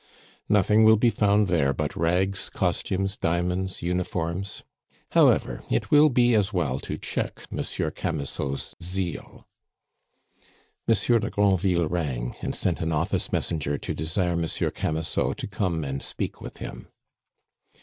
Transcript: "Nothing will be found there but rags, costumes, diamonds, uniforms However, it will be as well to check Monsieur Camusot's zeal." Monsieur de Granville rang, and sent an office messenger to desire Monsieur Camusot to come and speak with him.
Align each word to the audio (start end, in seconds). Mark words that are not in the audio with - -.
"Nothing 0.49 0.83
will 0.83 0.95
be 0.97 1.11
found 1.11 1.45
there 1.45 1.73
but 1.75 1.95
rags, 1.95 2.49
costumes, 2.49 3.17
diamonds, 3.17 3.83
uniforms 3.83 4.63
However, 5.11 5.63
it 5.69 5.91
will 5.91 6.09
be 6.09 6.33
as 6.33 6.51
well 6.51 6.79
to 6.79 6.97
check 6.97 7.45
Monsieur 7.51 7.91
Camusot's 7.91 8.73
zeal." 8.81 9.45
Monsieur 10.87 11.19
de 11.19 11.29
Granville 11.29 11.87
rang, 11.87 12.33
and 12.41 12.55
sent 12.55 12.81
an 12.81 12.91
office 12.91 13.31
messenger 13.31 13.77
to 13.77 13.93
desire 13.93 14.35
Monsieur 14.35 14.71
Camusot 14.71 15.35
to 15.37 15.45
come 15.45 15.83
and 15.83 16.01
speak 16.01 16.41
with 16.41 16.57
him. 16.57 16.87